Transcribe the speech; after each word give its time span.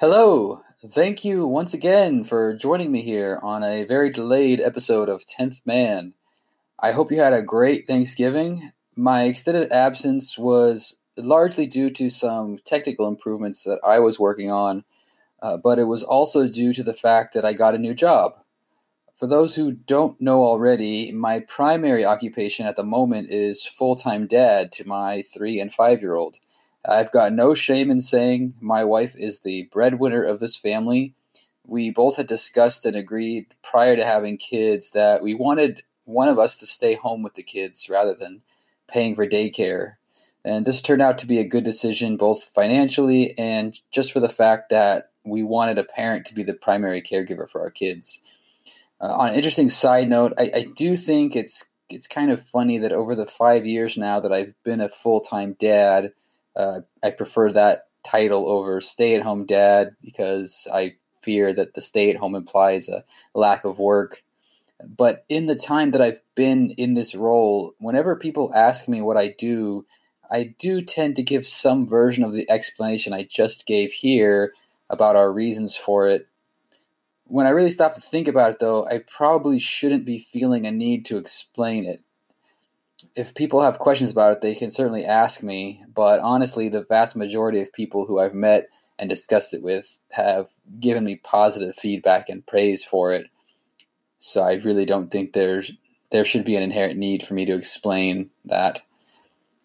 Hello. 0.00 0.60
Thank 0.88 1.24
you 1.24 1.44
once 1.44 1.74
again 1.74 2.22
for 2.22 2.54
joining 2.54 2.92
me 2.92 3.02
here 3.02 3.40
on 3.42 3.64
a 3.64 3.82
very 3.82 4.12
delayed 4.12 4.60
episode 4.60 5.08
of 5.08 5.24
10th 5.24 5.60
Man. 5.66 6.14
I 6.78 6.92
hope 6.92 7.10
you 7.10 7.18
had 7.18 7.32
a 7.32 7.42
great 7.42 7.88
Thanksgiving. 7.88 8.70
My 8.94 9.24
extended 9.24 9.72
absence 9.72 10.38
was 10.38 10.98
largely 11.16 11.66
due 11.66 11.90
to 11.90 12.10
some 12.10 12.58
technical 12.64 13.08
improvements 13.08 13.64
that 13.64 13.80
I 13.84 13.98
was 13.98 14.20
working 14.20 14.52
on, 14.52 14.84
uh, 15.42 15.56
but 15.56 15.80
it 15.80 15.88
was 15.88 16.04
also 16.04 16.46
due 16.46 16.72
to 16.74 16.84
the 16.84 16.94
fact 16.94 17.34
that 17.34 17.44
I 17.44 17.52
got 17.52 17.74
a 17.74 17.78
new 17.78 17.92
job. 17.92 18.34
For 19.16 19.26
those 19.26 19.56
who 19.56 19.72
don't 19.72 20.20
know 20.20 20.44
already, 20.44 21.10
my 21.10 21.40
primary 21.40 22.04
occupation 22.04 22.68
at 22.68 22.76
the 22.76 22.84
moment 22.84 23.30
is 23.32 23.66
full 23.66 23.96
time 23.96 24.28
dad 24.28 24.70
to 24.74 24.86
my 24.86 25.22
three 25.22 25.58
and 25.58 25.74
five 25.74 26.00
year 26.00 26.14
old. 26.14 26.36
I've 26.88 27.12
got 27.12 27.32
no 27.32 27.54
shame 27.54 27.90
in 27.90 28.00
saying 28.00 28.54
my 28.60 28.84
wife 28.84 29.14
is 29.16 29.40
the 29.40 29.68
breadwinner 29.72 30.22
of 30.22 30.40
this 30.40 30.56
family. 30.56 31.14
We 31.66 31.90
both 31.90 32.16
had 32.16 32.26
discussed 32.26 32.86
and 32.86 32.96
agreed 32.96 33.46
prior 33.62 33.94
to 33.94 34.04
having 34.04 34.38
kids 34.38 34.90
that 34.90 35.22
we 35.22 35.34
wanted 35.34 35.82
one 36.04 36.28
of 36.28 36.38
us 36.38 36.56
to 36.56 36.66
stay 36.66 36.94
home 36.94 37.22
with 37.22 37.34
the 37.34 37.42
kids 37.42 37.88
rather 37.90 38.14
than 38.14 38.40
paying 38.88 39.14
for 39.14 39.26
daycare. 39.26 39.94
And 40.44 40.64
this 40.64 40.80
turned 40.80 41.02
out 41.02 41.18
to 41.18 41.26
be 41.26 41.38
a 41.38 41.44
good 41.44 41.64
decision, 41.64 42.16
both 42.16 42.44
financially 42.44 43.38
and 43.38 43.78
just 43.90 44.12
for 44.12 44.20
the 44.20 44.28
fact 44.30 44.70
that 44.70 45.10
we 45.24 45.42
wanted 45.42 45.76
a 45.76 45.84
parent 45.84 46.24
to 46.26 46.34
be 46.34 46.42
the 46.42 46.54
primary 46.54 47.02
caregiver 47.02 47.48
for 47.48 47.60
our 47.60 47.70
kids. 47.70 48.20
Uh, 49.00 49.14
on 49.14 49.28
an 49.28 49.34
interesting 49.34 49.68
side 49.68 50.08
note, 50.08 50.32
I, 50.38 50.50
I 50.54 50.66
do 50.74 50.96
think 50.96 51.36
it's 51.36 51.64
it's 51.90 52.06
kind 52.06 52.30
of 52.30 52.46
funny 52.46 52.78
that 52.78 52.92
over 52.92 53.14
the 53.14 53.26
five 53.26 53.64
years 53.64 53.96
now 53.96 54.20
that 54.20 54.32
I've 54.32 54.54
been 54.62 54.80
a 54.80 54.88
full 54.88 55.20
time 55.20 55.56
dad, 55.58 56.12
uh, 56.58 56.80
I 57.02 57.10
prefer 57.10 57.52
that 57.52 57.86
title 58.04 58.48
over 58.48 58.80
stay 58.80 59.14
at 59.14 59.22
home 59.22 59.46
dad 59.46 59.94
because 60.02 60.66
I 60.72 60.96
fear 61.22 61.52
that 61.54 61.74
the 61.74 61.82
stay 61.82 62.10
at 62.10 62.16
home 62.16 62.34
implies 62.34 62.88
a 62.88 63.04
lack 63.34 63.64
of 63.64 63.78
work. 63.78 64.22
But 64.84 65.24
in 65.28 65.46
the 65.46 65.56
time 65.56 65.90
that 65.92 66.02
I've 66.02 66.20
been 66.34 66.70
in 66.72 66.94
this 66.94 67.14
role, 67.14 67.74
whenever 67.78 68.14
people 68.16 68.52
ask 68.54 68.88
me 68.88 69.00
what 69.00 69.16
I 69.16 69.34
do, 69.38 69.86
I 70.30 70.54
do 70.58 70.82
tend 70.82 71.16
to 71.16 71.22
give 71.22 71.46
some 71.46 71.86
version 71.86 72.22
of 72.22 72.32
the 72.32 72.48
explanation 72.50 73.12
I 73.12 73.24
just 73.24 73.66
gave 73.66 73.92
here 73.92 74.52
about 74.90 75.16
our 75.16 75.32
reasons 75.32 75.76
for 75.76 76.08
it. 76.08 76.28
When 77.24 77.46
I 77.46 77.50
really 77.50 77.70
stop 77.70 77.94
to 77.94 78.00
think 78.00 78.28
about 78.28 78.52
it, 78.52 78.58
though, 78.58 78.86
I 78.86 78.98
probably 78.98 79.58
shouldn't 79.58 80.04
be 80.04 80.26
feeling 80.32 80.66
a 80.66 80.70
need 80.70 81.04
to 81.06 81.18
explain 81.18 81.84
it 81.84 82.02
if 83.14 83.34
people 83.34 83.62
have 83.62 83.78
questions 83.78 84.10
about 84.10 84.32
it, 84.32 84.40
they 84.40 84.54
can 84.54 84.70
certainly 84.70 85.04
ask 85.04 85.42
me. 85.42 85.84
But 85.94 86.20
honestly, 86.20 86.68
the 86.68 86.84
vast 86.88 87.16
majority 87.16 87.60
of 87.60 87.72
people 87.72 88.06
who 88.06 88.18
I've 88.18 88.34
met 88.34 88.68
and 88.98 89.08
discussed 89.08 89.54
it 89.54 89.62
with 89.62 89.98
have 90.10 90.50
given 90.80 91.04
me 91.04 91.20
positive 91.22 91.74
feedback 91.76 92.28
and 92.28 92.46
praise 92.46 92.84
for 92.84 93.12
it. 93.12 93.26
So 94.18 94.42
I 94.42 94.54
really 94.54 94.84
don't 94.84 95.10
think 95.10 95.32
there's 95.32 95.70
there 96.10 96.24
should 96.24 96.44
be 96.44 96.56
an 96.56 96.62
inherent 96.62 96.98
need 96.98 97.22
for 97.22 97.34
me 97.34 97.44
to 97.44 97.54
explain 97.54 98.30
that. 98.46 98.80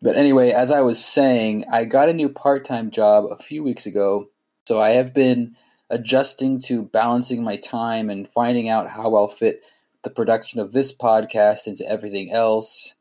But 0.02 0.18
anyway, 0.18 0.52
as 0.52 0.72
I 0.72 0.82
was 0.82 1.04
saying, 1.04 1.64
I 1.72 1.86
got 1.86 2.10
a 2.10 2.14
new 2.14 2.28
part-time 2.28 2.92
job 2.92 3.24
a 3.32 3.42
few 3.42 3.64
weeks 3.64 3.86
ago, 3.86 4.28
so 4.68 4.82
I 4.82 4.92
have 4.92 5.14
been 5.14 5.56
adjusting 5.90 6.60
to 6.66 6.84
balancing 6.84 7.44
my 7.44 7.56
time 7.56 8.10
and 8.10 8.28
finding 8.28 8.68
out 8.68 8.90
how 8.90 9.16
I'll 9.16 9.30
fit 9.30 9.62
the 10.04 10.10
production 10.10 10.60
of 10.60 10.74
this 10.74 10.92
podcast 10.92 11.66
into 11.66 11.90
everything 11.90 12.32
else 12.34 12.96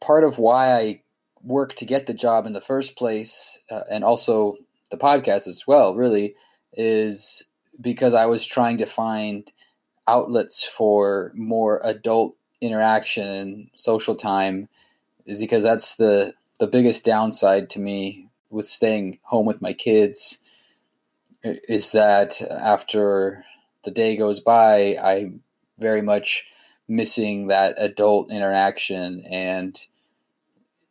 part 0.00 0.24
of 0.24 0.38
why 0.38 0.72
I 0.72 1.02
worked 1.42 1.78
to 1.78 1.84
get 1.86 2.06
the 2.06 2.14
job 2.14 2.46
in 2.46 2.52
the 2.52 2.60
first 2.60 2.96
place, 2.96 3.58
uh, 3.70 3.82
and 3.90 4.04
also 4.04 4.56
the 4.90 4.96
podcast 4.96 5.46
as 5.46 5.64
well, 5.66 5.94
really, 5.94 6.34
is 6.74 7.42
because 7.80 8.14
I 8.14 8.26
was 8.26 8.44
trying 8.46 8.78
to 8.78 8.86
find 8.86 9.50
outlets 10.08 10.64
for 10.64 11.32
more 11.34 11.80
adult 11.84 12.36
interaction 12.60 13.26
and 13.26 13.70
social 13.76 14.14
time, 14.14 14.68
because 15.26 15.62
that's 15.62 15.96
the 15.96 16.34
the 16.58 16.66
biggest 16.66 17.04
downside 17.04 17.68
to 17.70 17.78
me 17.78 18.28
with 18.50 18.66
staying 18.66 19.18
home 19.22 19.44
with 19.44 19.60
my 19.60 19.74
kids 19.74 20.38
is 21.42 21.92
that 21.92 22.40
after 22.50 23.44
the 23.84 23.90
day 23.90 24.16
goes 24.16 24.40
by, 24.40 24.96
I'm 25.02 25.42
very 25.78 26.00
much 26.00 26.44
missing 26.88 27.48
that 27.48 27.74
adult 27.78 28.30
interaction 28.30 29.24
and 29.28 29.78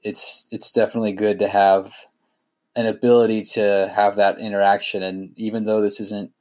it's 0.03 0.47
it's 0.51 0.71
definitely 0.71 1.13
good 1.13 1.39
to 1.39 1.47
have 1.47 1.93
an 2.75 2.85
ability 2.85 3.41
to 3.41 3.91
have 3.95 4.17
that 4.17 4.39
interaction. 4.39 5.01
And 5.01 5.31
even 5.37 5.65
though 5.65 5.81
this 5.81 5.99
isn't 5.99 6.31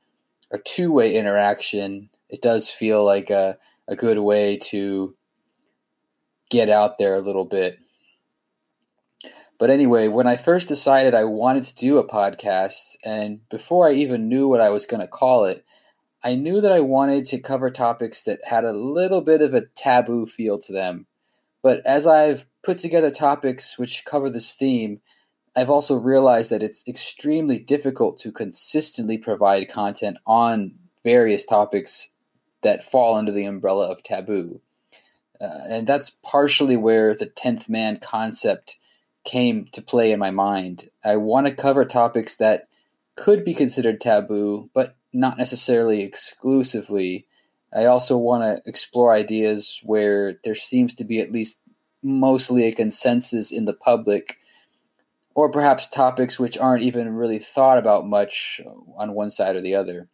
a 0.50 0.58
two-way 0.58 1.14
interaction 1.14 2.10
it 2.28 2.42
does 2.42 2.68
feel 2.68 3.04
like 3.04 3.30
a, 3.30 3.56
a 3.86 3.94
good 3.94 4.18
way 4.18 4.56
to 4.56 5.14
get 6.50 6.68
out 6.68 6.98
there 6.98 7.14
a 7.14 7.20
little 7.20 7.44
bit. 7.44 7.78
But 9.58 9.70
anyway 9.70 10.08
when 10.08 10.26
i 10.26 10.36
first 10.36 10.68
decided 10.68 11.14
i 11.14 11.24
wanted 11.24 11.64
to 11.64 11.74
do 11.74 11.96
a 11.98 12.06
podcast 12.06 12.96
and 13.04 13.48
before 13.48 13.88
i 13.88 13.92
even 13.92 14.28
knew 14.28 14.48
what 14.48 14.60
i 14.60 14.68
was 14.68 14.84
going 14.84 15.00
to 15.00 15.06
call 15.06 15.44
it 15.44 15.64
i 16.24 16.34
knew 16.34 16.60
that 16.60 16.72
i 16.72 16.80
wanted 16.80 17.24
to 17.26 17.38
cover 17.38 17.70
topics 17.70 18.22
that 18.22 18.40
had 18.44 18.64
a 18.64 18.72
little 18.72 19.20
bit 19.20 19.40
of 19.40 19.54
a 19.54 19.66
taboo 19.76 20.26
feel 20.26 20.58
to 20.58 20.72
them 20.72 21.06
but 21.62 21.84
as 21.86 22.06
i've 22.06 22.46
put 22.64 22.78
together 22.78 23.10
topics 23.10 23.78
which 23.78 24.04
cover 24.04 24.30
this 24.30 24.52
theme, 24.54 25.00
I've 25.54 25.70
also 25.70 25.94
realized 25.94 26.50
that 26.50 26.62
it's 26.62 26.82
extremely 26.88 27.58
difficult 27.58 28.18
to 28.20 28.32
consistently 28.32 29.18
provide 29.18 29.68
content 29.68 30.16
on 30.26 30.74
various 31.04 31.44
topics 31.44 32.10
that 32.62 32.82
fall 32.82 33.14
under 33.14 33.30
the 33.30 33.44
umbrella 33.44 33.90
of 33.90 34.02
taboo. 34.02 34.60
Uh, 35.40 35.58
and 35.68 35.86
that's 35.86 36.10
partially 36.10 36.76
where 36.76 37.14
the 37.14 37.26
10th 37.26 37.68
man 37.68 37.98
concept 37.98 38.76
came 39.24 39.66
to 39.72 39.82
play 39.82 40.12
in 40.12 40.18
my 40.18 40.30
mind. 40.30 40.88
I 41.04 41.16
want 41.16 41.46
to 41.46 41.54
cover 41.54 41.84
topics 41.84 42.36
that 42.36 42.68
could 43.16 43.44
be 43.44 43.54
considered 43.54 44.00
taboo, 44.00 44.70
but 44.74 44.96
not 45.14 45.38
necessarily 45.38 46.02
exclusively. 46.02 47.26
I 47.74 47.86
also 47.86 48.18
want 48.18 48.42
to 48.42 48.60
explore 48.68 49.14
ideas 49.14 49.80
where 49.84 50.34
there 50.44 50.54
seems 50.54 50.94
to 50.94 51.04
be 51.04 51.20
at 51.20 51.32
least 51.32 51.58
mostly 52.02 52.64
a 52.64 52.72
consensus 52.72 53.50
in 53.50 53.64
the 53.64 53.74
public, 53.74 54.36
or 55.34 55.50
perhaps 55.50 55.88
topics 55.88 56.38
which 56.38 56.58
aren't 56.58 56.82
even 56.82 57.14
really 57.14 57.38
thought 57.38 57.78
about 57.78 58.06
much 58.06 58.60
on 58.96 59.14
one 59.14 59.30
side 59.30 59.56
or 59.56 59.60
the 59.60 59.74
other. 59.74 60.08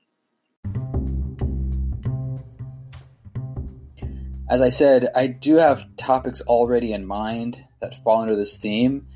As 4.48 4.60
I 4.60 4.68
said, 4.68 5.08
I 5.14 5.28
do 5.28 5.56
have 5.56 5.84
topics 5.96 6.40
already 6.40 6.92
in 6.92 7.06
mind 7.06 7.58
that 7.80 8.02
fall 8.02 8.22
under 8.22 8.34
this 8.34 8.58
theme. 8.58 9.06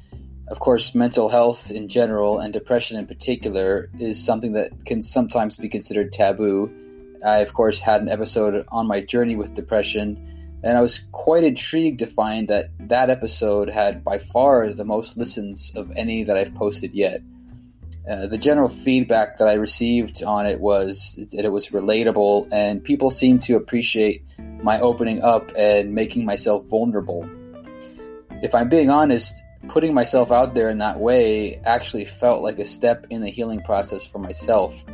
Of 0.49 0.59
course, 0.59 0.95
mental 0.95 1.29
health 1.29 1.71
in 1.71 1.89
general 1.89 2.39
and 2.39 2.53
depression 2.53 2.99
in 2.99 3.07
particular 3.07 3.91
is 3.99 4.23
something 4.23 4.53
that 4.53 4.85
can 4.85 5.01
sometimes 5.01 5.57
be 5.57 5.69
considered 5.69 6.13
taboo. 6.13 6.71
I, 7.25 7.39
of 7.39 7.55
course, 7.55 7.81
had 7.81 8.03
an 8.03 8.09
episode 8.09 8.67
on 8.71 8.87
my 8.87 9.01
journey 9.01 9.37
with 9.37 9.55
depression 9.55 10.35
and 10.65 10.79
I 10.79 10.81
was 10.81 11.01
quite 11.13 11.45
intrigued 11.45 11.99
to 11.99 12.07
find 12.07 12.49
that 12.49 12.71
that 12.89 13.11
episode 13.11 13.69
had 13.69 14.03
by 14.03 14.17
far 14.17 14.73
the 14.73 14.87
most 14.87 15.15
listens 15.15 15.71
of 15.77 15.93
any 15.95 16.25
that 16.25 16.39
I've 16.39 16.55
posted 16.55 16.95
yet. 16.95 17.21
Uh, 18.11 18.27
the 18.29 18.39
general 18.39 18.71
feedback 18.71 19.37
that 19.37 19.47
I 19.47 19.55
received 19.55 20.25
on 20.25 20.47
it 20.47 20.61
was 20.61 21.17
that 21.33 21.45
it 21.45 21.53
was 21.53 21.69
relatable, 21.69 22.49
and 22.51 22.83
people 22.83 23.11
seemed 23.11 23.43
to 23.43 23.57
appreciate 23.57 24.25
my 24.63 24.81
opening 24.81 25.23
up 25.23 25.53
and 25.55 25.95
making 25.95 26.25
myself 26.25 26.65
vulnerable. 26.65 27.29
If 28.43 28.55
I'm 28.55 28.71
being 28.71 28.89
honest, 28.89 29.43
putting 29.69 29.95
myself 29.95 30.31
out 30.31 30.55
there 30.55 30.71
in 30.71 30.79
that 30.79 30.99
way 30.99 31.61
actually 31.65 32.05
felt 32.05 32.43
like 32.43 32.59
a 32.59 32.65
step 32.65 33.07
in 33.11 33.21
the 33.21 33.31
healing 33.31 33.63
process 33.63 34.07
for 34.07 34.19
myself 34.19 34.85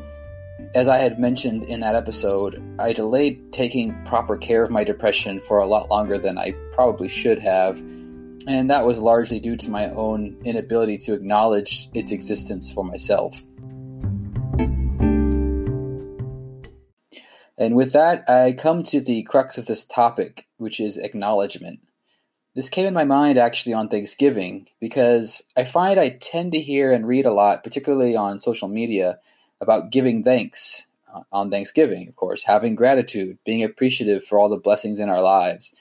as 0.75 0.87
I 0.87 0.99
had 0.99 1.19
mentioned 1.19 1.65
in 1.65 1.81
that 1.81 1.97
episode, 1.97 2.63
I 2.79 2.93
delayed 2.93 3.53
taking 3.53 4.05
proper 4.05 4.37
care 4.37 4.63
of 4.63 4.71
my 4.71 4.85
depression 4.85 5.41
for 5.41 5.59
a 5.59 5.67
lot 5.67 5.91
longer 5.91 6.17
than 6.17 6.39
I 6.39 6.53
probably 6.73 7.09
should 7.09 7.41
have, 7.41 7.79
and 8.47 8.71
that 8.71 8.87
was 8.87 9.01
largely 9.01 9.41
due 9.41 9.57
to 9.57 9.71
my 9.71 9.91
own 9.91 10.41
inability 10.45 10.97
to 10.99 11.13
acknowledge 11.13 11.89
its 11.93 12.13
existence 12.13 12.71
for 12.71 12.85
myself. 12.85 13.43
And 17.59 17.75
with 17.75 17.93
that, 17.93 18.29
I 18.31 18.53
come 18.53 18.85
to 18.85 19.01
the 19.01 19.25
crux 19.25 19.59
of 19.59 19.67
this 19.67 19.85
topic, 19.85 20.47
which 20.57 20.81
is 20.81 20.97
acknowledgement. 20.97 21.81
This 22.55 22.69
came 22.69 22.87
in 22.87 22.95
my 22.95 23.05
mind 23.05 23.39
actually 23.39 23.75
on 23.75 23.89
Thanksgiving 23.89 24.69
because 24.81 25.43
I 25.57 25.65
find 25.65 26.01
I 26.01 26.11
tend 26.11 26.53
to 26.53 26.61
hear 26.61 26.93
and 26.93 27.07
read 27.07 27.25
a 27.25 27.33
lot, 27.33 27.63
particularly 27.63 28.17
on 28.17 28.41
social 28.41 28.67
media 28.67 29.21
about 29.61 29.91
giving 29.91 30.25
thanks 30.25 30.85
uh, 31.15 31.23
on 31.33 31.51
Thanksgiving, 31.51 32.09
of 32.09 32.17
course, 32.17 32.43
having 32.45 32.75
gratitude, 32.75 33.39
being 33.45 33.63
appreciative 33.63 34.25
for 34.25 34.39
all 34.39 34.49
the 34.49 34.57
blessings 34.57 34.99
in 34.99 35.09
our 35.09 35.23
lives. 35.23 35.73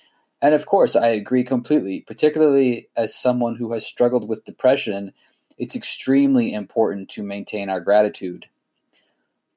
And 0.41 0.53
of 0.53 0.67
course, 0.67 0.95
I 0.95 1.07
agree 1.07 1.43
completely, 1.43 2.01
particularly 2.01 2.87
as 2.95 3.15
someone 3.15 3.55
who 3.55 3.73
has 3.73 3.85
struggled 3.85 4.27
with 4.29 4.45
depression. 4.45 5.13
it's 5.57 5.75
extremely 5.75 6.53
important 6.53 7.09
to 7.09 7.21
maintain 7.21 7.69
our 7.69 7.81
gratitude. 7.81 8.47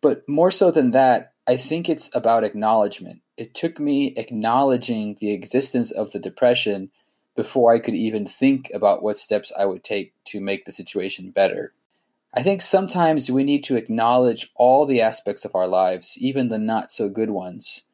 But 0.00 0.28
more 0.28 0.50
so 0.50 0.72
than 0.72 0.90
that, 0.90 1.32
I 1.46 1.56
think 1.56 1.88
it's 1.88 2.10
about 2.12 2.42
acknowledgement. 2.42 3.20
It 3.36 3.54
took 3.54 3.78
me 3.78 4.08
acknowledging 4.16 5.16
the 5.20 5.32
existence 5.32 5.92
of 5.92 6.10
the 6.10 6.18
depression 6.18 6.90
before 7.34 7.72
I 7.74 7.78
could 7.78 7.94
even 7.94 8.26
think 8.26 8.70
about 8.74 9.02
what 9.02 9.16
steps 9.16 9.52
I 9.58 9.64
would 9.64 9.84
take 9.84 10.12
to 10.26 10.40
make 10.40 10.64
the 10.64 10.72
situation 10.72 11.30
better. 11.30 11.72
I 12.34 12.42
think 12.42 12.62
sometimes 12.62 13.30
we 13.30 13.44
need 13.44 13.62
to 13.64 13.76
acknowledge 13.76 14.50
all 14.54 14.86
the 14.86 15.02
aspects 15.02 15.44
of 15.44 15.54
our 15.54 15.66
lives, 15.66 16.16
even 16.18 16.48
the 16.48 16.58
not 16.58 16.90
so 16.90 17.08
good 17.08 17.30
ones. 17.30 17.84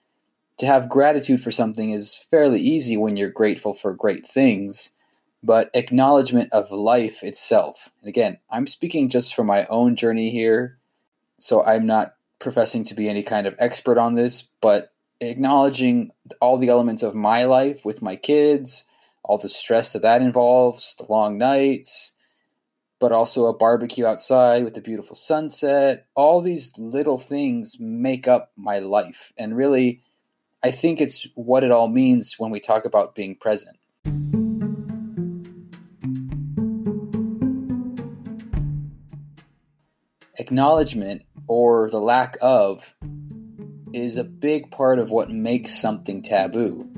To 0.58 0.66
have 0.66 0.88
gratitude 0.88 1.40
for 1.40 1.50
something 1.50 1.90
is 1.90 2.14
fairly 2.14 2.60
easy 2.60 2.96
when 2.96 3.16
you're 3.16 3.30
grateful 3.30 3.74
for 3.74 3.92
great 3.92 4.26
things, 4.26 4.90
but 5.42 5.70
acknowledgement 5.74 6.52
of 6.52 6.70
life 6.70 7.22
itself. 7.22 7.90
And 8.00 8.08
again, 8.08 8.38
I'm 8.50 8.66
speaking 8.66 9.08
just 9.08 9.34
from 9.34 9.46
my 9.46 9.66
own 9.66 9.96
journey 9.96 10.30
here, 10.30 10.78
so 11.38 11.64
I'm 11.64 11.86
not 11.86 12.14
professing 12.38 12.84
to 12.84 12.94
be 12.94 13.08
any 13.08 13.22
kind 13.22 13.46
of 13.46 13.54
expert 13.58 13.98
on 13.98 14.14
this, 14.14 14.48
but 14.60 14.92
acknowledging 15.20 16.10
all 16.40 16.58
the 16.58 16.68
elements 16.68 17.02
of 17.02 17.14
my 17.14 17.44
life 17.44 17.84
with 17.84 18.02
my 18.02 18.16
kids, 18.16 18.84
all 19.24 19.38
the 19.38 19.48
stress 19.48 19.92
that 19.92 20.02
that 20.02 20.22
involves, 20.22 20.94
the 20.96 21.04
long 21.08 21.38
nights, 21.38 22.12
but 23.00 23.12
also 23.12 23.46
a 23.46 23.56
barbecue 23.56 24.06
outside 24.06 24.64
with 24.64 24.76
a 24.76 24.80
beautiful 24.80 25.14
sunset. 25.14 26.06
All 26.14 26.40
these 26.40 26.72
little 26.76 27.18
things 27.18 27.76
make 27.78 28.26
up 28.26 28.52
my 28.56 28.78
life. 28.78 29.32
And 29.38 29.56
really, 29.56 30.02
I 30.62 30.72
think 30.72 31.00
it's 31.00 31.26
what 31.34 31.62
it 31.62 31.70
all 31.70 31.88
means 31.88 32.34
when 32.38 32.50
we 32.50 32.58
talk 32.58 32.84
about 32.84 33.14
being 33.14 33.36
present. 33.36 33.76
Acknowledgement, 40.40 41.22
or 41.46 41.90
the 41.90 42.00
lack 42.00 42.36
of, 42.40 42.94
is 43.92 44.16
a 44.16 44.24
big 44.24 44.70
part 44.70 44.98
of 44.98 45.10
what 45.10 45.30
makes 45.30 45.78
something 45.78 46.22
taboo. 46.22 46.88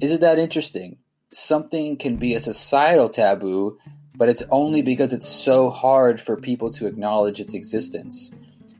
Isn't 0.00 0.20
that 0.20 0.38
interesting? 0.38 0.96
Something 1.30 1.96
can 1.96 2.16
be 2.16 2.34
a 2.34 2.40
societal 2.40 3.08
taboo 3.08 3.78
but 4.18 4.28
it's 4.28 4.42
only 4.50 4.82
because 4.82 5.12
it's 5.12 5.28
so 5.28 5.70
hard 5.70 6.20
for 6.20 6.36
people 6.36 6.70
to 6.72 6.86
acknowledge 6.86 7.38
its 7.38 7.54
existence. 7.54 8.32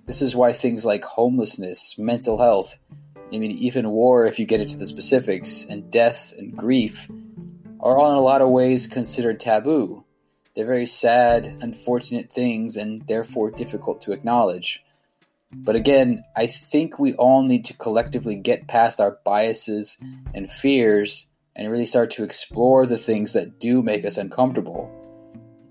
This 0.05 0.21
is 0.21 0.35
why 0.35 0.53
things 0.53 0.85
like 0.85 1.05
homelessness, 1.05 1.97
mental 1.97 2.39
health, 2.39 2.77
I 3.33 3.39
mean, 3.39 3.53
even 3.53 3.91
war, 3.91 4.27
if 4.27 4.41
you 4.41 4.47
get 4.47 4.61
into 4.61 4.77
the 4.77 4.87
specifics, 4.87 5.65
and 5.69 5.93
death 5.93 6.35
and 6.37 6.57
grief 6.57 7.09
are 7.79 7.97
all 7.97 8.11
in 8.11 8.17
a 8.17 8.23
lot 8.23 8.41
of 8.41 8.49
ways 8.49 8.89
considered 8.89 9.39
taboo. 9.39 10.05
They're 10.57 10.67
very 10.67 10.89
sad, 10.89 11.59
unfortunate 11.61 12.33
things, 12.33 12.77
and 12.77 13.07
therefore 13.07 13.53
difficult 13.53 14.03
to 14.03 14.13
acknowledge. 14.13 14.83
But 15.53 15.77
again, 15.77 16.25
I 16.37 16.49
think 16.49 16.99
we 16.99 17.15
all 17.15 17.45
need 17.45 17.65
to 17.67 17.75
collectively 17.75 18.35
get 18.35 18.67
past 18.67 18.99
our 18.99 19.19
biases 19.25 19.99
and 20.35 20.51
fears 20.51 21.28
and 21.59 21.71
really 21.71 21.87
start 21.87 22.11
to 22.13 22.23
explore 22.23 22.87
the 22.87 22.97
things 22.97 23.33
that 23.33 23.59
do 23.59 23.83
make 23.83 24.05
us 24.05 24.17
uncomfortable. 24.17 24.91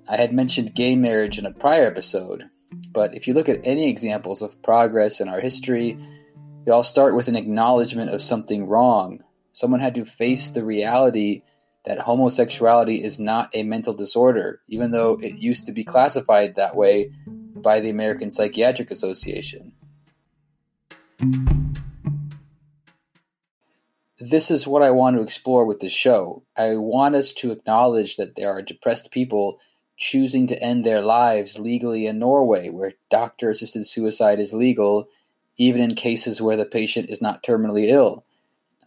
I 0.08 0.18
had 0.18 0.34
mentioned 0.34 0.76
gay 0.76 0.96
marriage 0.96 1.40
in 1.40 1.46
a 1.46 1.52
prior 1.52 1.88
episode, 1.88 2.44
but 2.92 3.16
if 3.16 3.28
you 3.28 3.34
look 3.34 3.48
at 3.48 3.62
any 3.64 3.90
examples 3.90 4.42
of 4.42 4.62
progress 4.62 5.22
in 5.22 5.30
our 5.30 5.40
history, 5.40 5.98
they 6.66 6.72
all 6.72 6.84
start 6.84 7.16
with 7.16 7.30
an 7.30 7.38
acknowledgement 7.38 8.12
of 8.12 8.22
something 8.22 8.68
wrong. 8.68 9.24
Someone 9.54 9.80
had 9.80 9.96
to 9.96 10.06
face 10.06 10.52
the 10.52 10.66
reality 10.66 11.42
that 11.86 12.00
homosexuality 12.00 13.02
is 13.02 13.18
not 13.18 13.50
a 13.54 13.64
mental 13.64 13.94
disorder, 13.94 14.62
even 14.68 14.92
though 14.92 15.18
it 15.22 15.40
used 15.42 15.66
to 15.66 15.72
be 15.72 15.86
classified 15.86 16.56
that 16.56 16.76
way 16.76 17.12
by 17.56 17.80
the 17.80 17.90
American 17.90 18.30
Psychiatric 18.30 18.92
Association. 18.92 19.72
This 24.20 24.50
is 24.50 24.66
what 24.66 24.82
I 24.82 24.90
want 24.90 25.16
to 25.16 25.22
explore 25.22 25.64
with 25.64 25.80
this 25.80 25.94
show. 25.94 26.42
I 26.58 26.76
want 26.78 27.14
us 27.14 27.32
to 27.34 27.52
acknowledge 27.52 28.18
that 28.18 28.36
there 28.36 28.50
are 28.50 28.64
depressed 28.64 29.12
people 29.12 29.60
choosing 29.96 30.48
to 30.48 30.62
end 30.62 30.84
their 30.84 31.02
lives 31.02 31.60
legally 31.60 32.08
in 32.08 32.18
Norway, 32.18 32.70
where 32.70 32.94
doctor 33.12 33.52
assisted 33.52 33.86
suicide 33.86 34.40
is 34.40 34.54
legal, 34.54 35.08
even 35.58 35.82
in 35.82 35.94
cases 35.94 36.42
where 36.42 36.56
the 36.56 36.66
patient 36.66 37.12
is 37.12 37.22
not 37.22 37.44
terminally 37.44 37.90
ill. 37.90 38.26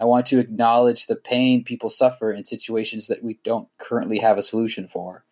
I 0.00 0.05
want 0.05 0.27
to 0.27 0.41
acknowledge 0.41 1.06
the 1.06 1.15
pain 1.15 1.62
people 1.62 1.91
suffer 1.91 2.33
in 2.33 2.43
situations 2.43 3.06
that 3.06 3.23
we 3.23 3.38
don't 3.44 3.69
currently 3.79 4.19
have 4.19 4.37
a 4.37 4.43
solution 4.43 4.88
for. 4.88 5.23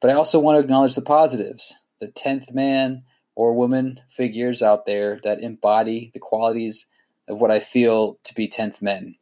But 0.00 0.08
I 0.08 0.14
also 0.14 0.38
want 0.38 0.56
to 0.56 0.64
acknowledge 0.64 0.94
the 0.94 1.02
positives 1.02 1.74
the 2.00 2.08
10th 2.08 2.54
man 2.54 3.02
or 3.34 3.52
woman 3.52 4.00
figures 4.08 4.62
out 4.62 4.86
there 4.86 5.20
that 5.22 5.40
embody 5.40 6.10
the 6.14 6.20
qualities 6.20 6.86
of 7.28 7.40
what 7.42 7.50
I 7.50 7.60
feel 7.60 8.18
to 8.24 8.34
be 8.34 8.48
10th 8.48 8.80
men. 8.80 9.16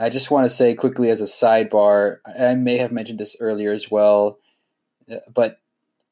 I 0.00 0.10
just 0.10 0.30
want 0.30 0.44
to 0.46 0.50
say 0.50 0.74
quickly 0.74 1.10
as 1.10 1.20
a 1.20 1.24
sidebar, 1.24 2.18
I 2.38 2.54
may 2.54 2.78
have 2.78 2.92
mentioned 2.92 3.18
this 3.18 3.36
earlier 3.40 3.72
as 3.72 3.90
well 3.90 4.38
but 5.32 5.60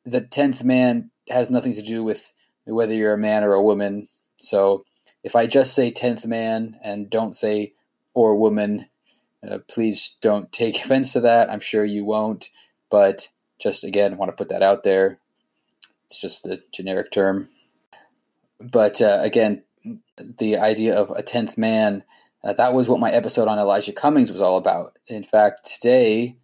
the 0.05 0.21
tenth 0.21 0.65
man 0.65 1.11
has 1.29 1.51
nothing 1.51 1.75
to 1.75 1.83
do 1.83 2.03
with 2.05 2.33
whether 2.67 2.95
you're 2.95 3.15
a 3.15 3.19
man 3.19 3.45
or 3.45 3.53
a 3.53 3.63
woman. 3.63 4.09
So 4.37 4.85
if 5.23 5.35
I 5.37 5.47
just 5.47 5.75
say 5.75 5.91
tenth 5.91 6.27
man 6.27 6.79
and 6.83 7.11
don't 7.11 7.35
say 7.35 7.73
or 8.15 8.37
woman, 8.37 8.89
uh, 9.49 9.59
please 9.69 10.17
don't 10.21 10.51
take 10.53 10.77
offense 10.85 11.13
to 11.13 11.21
that. 11.21 11.51
I'm 11.51 11.61
sure 11.61 11.85
you 11.85 12.05
won't, 12.05 12.49
but 12.91 13.29
just 13.59 13.85
again, 13.85 14.17
want 14.17 14.31
to 14.31 14.37
put 14.37 14.49
that 14.49 14.63
out 14.63 14.83
there. 14.83 15.19
It's 16.07 16.21
just 16.21 16.45
the 16.45 16.63
generic 16.73 17.11
term. 17.11 17.49
But 18.61 19.01
uh, 19.03 19.19
again, 19.21 19.65
the 20.19 20.57
idea 20.57 20.95
of 20.95 21.11
a 21.11 21.23
tenth 21.23 21.59
man. 21.59 22.05
Uh, 22.47 22.53
that 22.53 22.73
was 22.73 22.89
what 22.89 23.01
my 23.01 23.11
episode 23.11 23.49
on 23.49 23.59
Elijah 23.59 23.93
Cummings 23.93 24.31
was 24.31 24.41
all 24.41 24.57
about. 24.57 24.97
In 25.09 25.25
fact, 25.25 25.67
today 25.67 26.37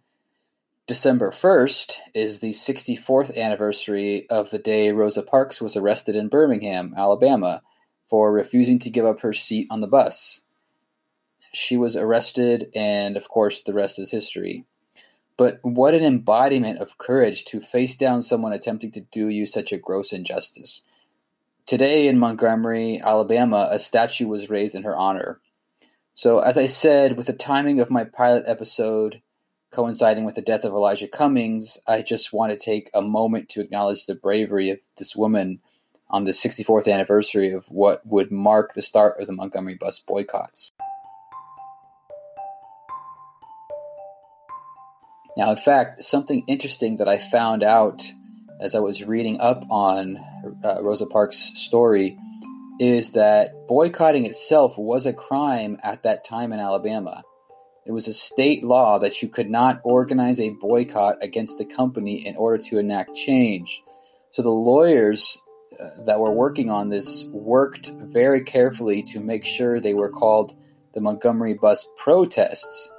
December 0.85 1.31
1st 1.31 1.95
is 2.13 2.39
the 2.39 2.51
64th 2.51 3.37
anniversary 3.37 4.29
of 4.29 4.49
the 4.49 4.59
day 4.59 4.91
Rosa 4.91 5.23
Parks 5.23 5.61
was 5.61 5.77
arrested 5.77 6.13
in 6.13 6.27
Birmingham, 6.27 6.93
Alabama, 6.97 7.61
for 8.09 8.33
refusing 8.33 8.79
to 8.79 8.89
give 8.89 9.05
up 9.05 9.21
her 9.21 9.31
seat 9.31 9.65
on 9.71 9.79
the 9.79 9.87
bus. 9.87 10.41
She 11.53 11.77
was 11.77 11.95
arrested, 11.95 12.67
and 12.75 13.15
of 13.15 13.29
course, 13.29 13.61
the 13.61 13.73
rest 13.73 13.97
is 13.97 14.11
history. 14.11 14.65
But 15.37 15.59
what 15.61 15.93
an 15.93 16.03
embodiment 16.03 16.79
of 16.79 16.97
courage 16.97 17.45
to 17.45 17.61
face 17.61 17.95
down 17.95 18.23
someone 18.23 18.51
attempting 18.51 18.91
to 18.91 19.05
do 19.09 19.29
you 19.29 19.45
such 19.45 19.71
a 19.71 19.77
gross 19.77 20.11
injustice. 20.11 20.81
Today 21.65 22.09
in 22.09 22.19
Montgomery, 22.19 23.01
Alabama, 23.01 23.69
a 23.71 23.79
statue 23.79 24.27
was 24.27 24.49
raised 24.49 24.75
in 24.75 24.83
her 24.83 24.97
honor. 24.97 25.39
So, 26.15 26.39
as 26.39 26.59
I 26.59 26.67
said, 26.67 27.17
with 27.17 27.25
the 27.25 27.33
timing 27.33 27.79
of 27.79 27.89
my 27.89 28.03
pilot 28.03 28.43
episode, 28.45 29.21
coinciding 29.71 30.25
with 30.25 30.35
the 30.35 30.43
death 30.43 30.63
of 30.63 30.71
Elijah 30.71 31.07
Cummings, 31.07 31.79
I 31.87 32.03
just 32.03 32.31
want 32.31 32.51
to 32.51 32.57
take 32.57 32.91
a 32.93 33.01
moment 33.01 33.49
to 33.49 33.61
acknowledge 33.61 34.05
the 34.05 34.13
bravery 34.13 34.69
of 34.69 34.79
this 34.99 35.15
woman 35.15 35.59
on 36.11 36.25
the 36.25 36.31
64th 36.31 36.87
anniversary 36.87 37.51
of 37.51 37.65
what 37.71 38.05
would 38.05 38.31
mark 38.31 38.75
the 38.75 38.83
start 38.83 39.19
of 39.19 39.25
the 39.25 39.33
Montgomery 39.33 39.73
bus 39.73 39.97
boycotts. 39.97 40.69
Now, 45.35 45.49
in 45.49 45.57
fact, 45.57 46.03
something 46.03 46.43
interesting 46.47 46.97
that 46.97 47.09
I 47.09 47.17
found 47.17 47.63
out 47.63 48.03
as 48.61 48.75
I 48.75 48.79
was 48.79 49.03
reading 49.03 49.41
up 49.41 49.65
on 49.71 50.17
uh, 50.63 50.83
Rosa 50.83 51.07
Parks' 51.07 51.51
story 51.55 52.19
is 52.83 53.11
that 53.11 53.65
boycotting 53.69 54.25
itself 54.25 54.77
was 54.77 55.05
a 55.05 55.13
crime 55.13 55.77
at 55.83 56.03
that 56.03 56.25
time 56.25 56.51
in 56.51 56.59
Alabama. 56.59 57.23
It 57.85 57.93
was 57.93 58.09
a 58.09 58.13
state 58.13 58.61
law 58.61 58.99
that 58.99 59.21
you 59.21 59.29
could 59.29 59.49
not 59.49 59.79
organize 59.85 60.37
a 60.37 60.49
boycott 60.49 61.15
against 61.21 61.57
the 61.57 61.63
company 61.63 62.27
in 62.27 62.35
order 62.35 62.61
to 62.63 62.79
enact 62.79 63.15
change. 63.15 63.81
So 64.31 64.41
the 64.41 64.49
lawyers 64.49 65.41
uh, 65.79 66.03
that 66.05 66.19
were 66.19 66.33
working 66.33 66.69
on 66.69 66.89
this 66.89 67.23
worked 67.31 67.89
very 68.01 68.43
carefully 68.43 69.01
to 69.13 69.21
make 69.21 69.45
sure 69.45 69.79
they 69.79 69.93
were 69.93 70.09
called 70.09 70.53
the 70.93 70.99
Montgomery 70.99 71.53
bus 71.53 71.87
protests. 71.97 72.91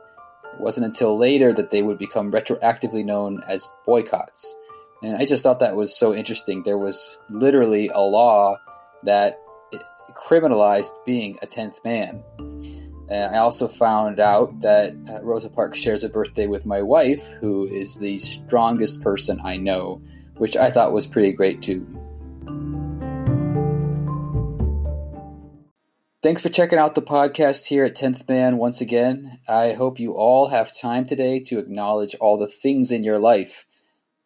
It 0.55 0.61
wasn't 0.61 0.87
until 0.87 1.19
later 1.19 1.53
that 1.53 1.71
they 1.71 1.83
would 1.83 1.99
become 1.99 2.33
retroactively 2.33 3.05
known 3.05 3.43
as 3.47 3.69
boycotts. 3.85 4.55
And 5.03 5.15
I 5.19 5.27
just 5.27 5.43
thought 5.43 5.61
that 5.61 5.77
was 5.77 5.95
so 5.95 6.15
interesting. 6.15 6.63
There 6.63 6.79
was 6.79 7.19
literally 7.29 7.89
a 7.89 8.01
law 8.01 8.57
that 9.03 9.39
criminalized 10.15 10.93
being 11.05 11.39
a 11.43 11.47
10th 11.47 11.85
man. 11.85 12.23
And 13.11 13.35
I 13.35 13.39
also 13.39 13.69
found 13.69 14.19
out 14.19 14.61
that 14.61 14.95
uh, 15.09 15.23
Rosa 15.23 15.51
Parks 15.51 15.79
shares 15.79 16.05
a 16.05 16.09
birthday 16.09 16.47
with 16.47 16.65
my 16.65 16.81
wife, 16.81 17.27
who 17.41 17.67
is 17.67 17.97
the 17.97 18.19
strongest 18.19 19.03
person 19.03 19.41
I 19.45 19.59
know, 19.59 20.01
which 20.39 20.57
I 20.57 20.71
thought 20.71 20.93
was 20.93 21.07
pretty 21.07 21.33
great 21.33 21.61
too. 21.61 21.87
Thanks 26.23 26.41
for 26.41 26.49
checking 26.49 26.79
out 26.79 26.95
the 26.95 27.03
podcast 27.03 27.67
here 27.67 27.85
at 27.85 27.95
10th 27.95 28.27
Man 28.27 28.57
once 28.57 28.81
again. 28.81 29.41
I 29.47 29.73
hope 29.73 30.01
you 30.01 30.15
all 30.15 30.49
have 30.49 30.73
time 30.75 31.05
today 31.05 31.39
to 31.41 31.59
acknowledge 31.59 32.15
all 32.15 32.39
the 32.39 32.49
things 32.49 32.91
in 32.91 33.05
your 33.05 33.19
life 33.19 33.67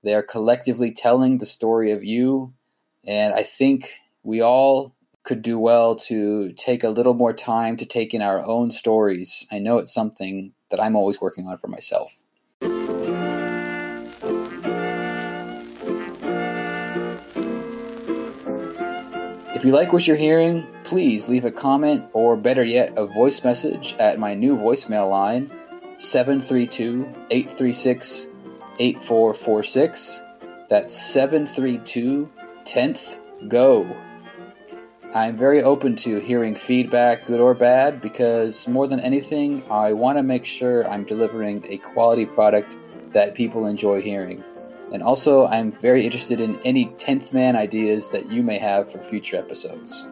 They 0.05 0.15
are 0.15 0.23
collectively 0.23 0.93
telling 0.93 1.39
the 1.39 1.45
story 1.45 1.91
of 1.91 2.05
you, 2.05 2.55
and 3.05 3.35
I 3.35 3.43
think 3.43 3.95
we 4.23 4.41
all 4.41 4.95
could 5.29 5.43
do 5.43 5.59
well 5.59 5.95
to 5.95 6.51
take 6.55 6.83
a 6.83 6.89
little 6.89 7.13
more 7.13 7.35
time 7.35 7.77
to 7.77 7.85
take 7.85 8.15
in 8.15 8.23
our 8.23 8.43
own 8.47 8.71
stories. 8.71 9.47
I 9.53 9.59
know 9.59 9.77
it's 9.77 9.93
something 9.93 10.55
that 10.71 10.81
I'm 10.81 10.97
always 10.97 11.21
working 11.21 11.47
on 11.47 11.59
for 11.59 11.69
myself. 11.69 12.23
If 19.55 19.67
you 19.67 19.73
like 19.73 19.93
what 19.93 20.07
you're 20.07 20.17
hearing, 20.17 20.67
please 20.85 21.29
leave 21.29 21.45
a 21.45 21.53
comment 21.53 22.07
or 22.15 22.39
better 22.39 22.65
yet, 22.65 22.95
a 22.97 23.07
voice 23.07 23.45
message 23.45 23.95
at 23.99 24.19
my 24.19 24.33
new 24.33 24.57
voicemail 24.57 25.11
line 25.11 25.53
732 25.99 27.07
836 27.31 28.29
8446. 28.79 30.23
That's 30.71 30.97
732 30.97 32.31
10th 32.65 33.17
Go. 33.47 34.08
I'm 35.15 35.39
very 35.39 35.63
open 35.63 35.97
to 35.97 36.21
hearing 36.21 36.55
feedback, 36.55 37.25
good 37.25 37.41
or 37.41 37.55
bad, 37.55 38.03
because 38.03 38.69
more 38.69 38.87
than 38.87 39.01
anything, 39.01 39.65
I 39.71 39.95
want 39.95 40.19
to 40.19 40.23
make 40.23 40.45
sure 40.45 40.89
I'm 40.91 41.05
delivering 41.05 41.65
a 41.67 41.79
quality 41.79 42.27
product 42.27 42.77
that 43.15 43.35
people 43.35 43.65
enjoy 43.65 44.03
hearing. 44.03 44.45
And 44.93 45.03
also, 45.03 45.47
I'm 45.47 45.73
very 45.73 46.05
interested 46.05 46.43
in 46.43 46.61
any 46.61 46.87
10th 46.99 47.33
man 47.33 47.57
ideas 47.57 48.11
that 48.11 48.31
you 48.31 48.43
may 48.43 48.59
have 48.59 48.93
for 48.93 49.03
future 49.03 49.39
episodes. 49.39 50.07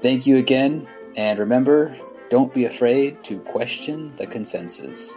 Thank 0.00 0.26
you 0.26 0.38
again, 0.38 0.88
and 1.14 1.38
remember 1.38 1.94
don't 2.30 2.54
be 2.54 2.64
afraid 2.64 3.22
to 3.24 3.40
question 3.40 4.12
the 4.16 4.26
consensus. 4.26 5.14